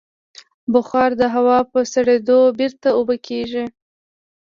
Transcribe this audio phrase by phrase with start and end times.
[0.73, 3.65] بخار د هوا په سړېدو بېرته اوبه کېږي.